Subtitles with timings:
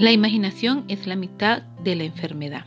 [0.00, 2.64] La imaginación es la mitad de la enfermedad.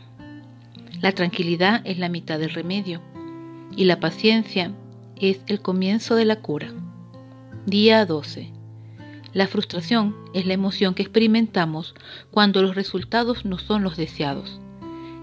[1.00, 3.02] La tranquilidad es la mitad del remedio.
[3.76, 4.70] Y la paciencia
[5.16, 6.72] es el comienzo de la cura.
[7.66, 8.52] Día 12.
[9.32, 11.96] La frustración es la emoción que experimentamos
[12.30, 14.60] cuando los resultados no son los deseados.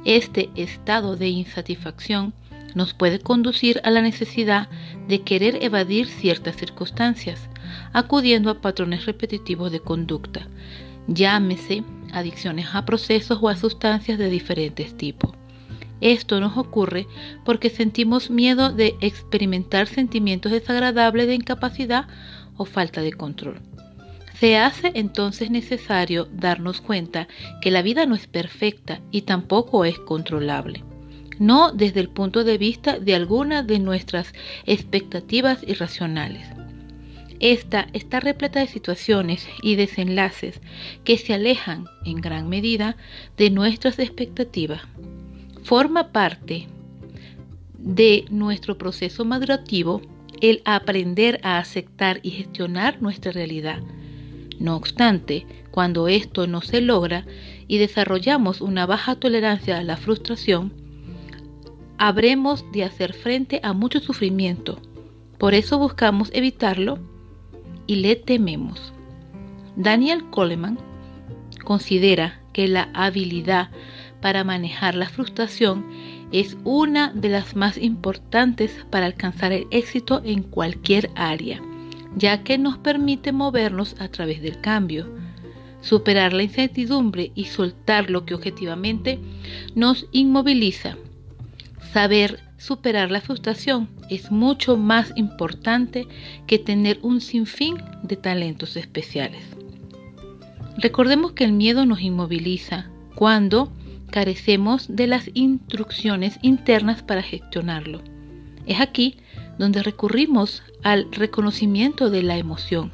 [0.03, 2.33] Este estado de insatisfacción
[2.75, 4.67] nos puede conducir a la necesidad
[5.07, 7.47] de querer evadir ciertas circunstancias,
[7.93, 10.49] acudiendo a patrones repetitivos de conducta,
[11.07, 15.31] llámese adicciones a procesos o a sustancias de diferentes tipos.
[16.01, 17.07] Esto nos ocurre
[17.45, 22.07] porque sentimos miedo de experimentar sentimientos desagradables de incapacidad
[22.57, 23.61] o falta de control.
[24.39, 27.27] Se hace entonces necesario darnos cuenta
[27.61, 30.83] que la vida no es perfecta y tampoco es controlable,
[31.37, 34.33] no desde el punto de vista de alguna de nuestras
[34.65, 36.47] expectativas irracionales.
[37.41, 40.61] Esta está repleta de situaciones y desenlaces
[41.03, 42.97] que se alejan en gran medida
[43.35, 44.83] de nuestras expectativas.
[45.63, 46.67] Forma parte
[47.79, 50.03] de nuestro proceso madurativo
[50.39, 53.79] el aprender a aceptar y gestionar nuestra realidad.
[54.59, 57.25] No obstante, cuando esto no se logra
[57.67, 60.73] y desarrollamos una baja tolerancia a la frustración,
[61.97, 64.79] habremos de hacer frente a mucho sufrimiento.
[65.39, 66.99] Por eso buscamos evitarlo
[67.87, 68.93] y le tememos.
[69.75, 70.77] Daniel Coleman
[71.63, 73.69] considera que la habilidad
[74.21, 75.85] para manejar la frustración
[76.31, 81.61] es una de las más importantes para alcanzar el éxito en cualquier área,
[82.15, 85.07] ya que nos permite movernos a través del cambio,
[85.81, 89.19] superar la incertidumbre y soltar lo que objetivamente
[89.75, 90.95] nos inmoviliza.
[91.91, 96.07] Saber superar la frustración es mucho más importante
[96.45, 99.43] que tener un sinfín de talentos especiales.
[100.77, 103.71] Recordemos que el miedo nos inmoviliza cuando
[104.11, 108.01] carecemos de las instrucciones internas para gestionarlo.
[108.67, 109.17] Es aquí
[109.57, 112.91] donde recurrimos al reconocimiento de la emoción.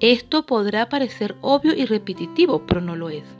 [0.00, 3.39] Esto podrá parecer obvio y repetitivo, pero no lo es.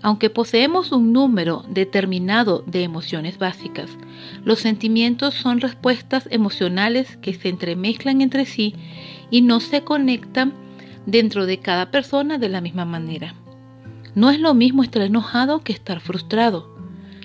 [0.00, 3.90] Aunque poseemos un número determinado de emociones básicas,
[4.44, 8.74] los sentimientos son respuestas emocionales que se entremezclan entre sí
[9.30, 10.52] y no se conectan
[11.06, 13.34] dentro de cada persona de la misma manera.
[14.14, 16.76] No es lo mismo estar enojado que estar frustrado.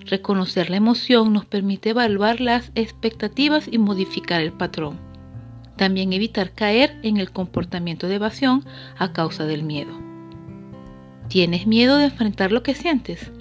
[0.06, 5.00] Reconocer la emoción nos permite evaluar las expectativas y modificar el patrón.
[5.78, 8.66] También evitar caer en el comportamiento de evasión
[8.98, 10.13] a causa del miedo.
[11.34, 13.32] ¿Tienes miedo de enfrentar lo que sientes?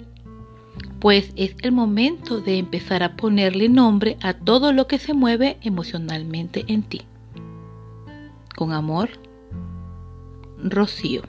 [0.99, 5.59] Pues es el momento de empezar a ponerle nombre a todo lo que se mueve
[5.61, 7.03] emocionalmente en ti.
[8.55, 9.11] Con amor,
[10.57, 11.21] Rocío.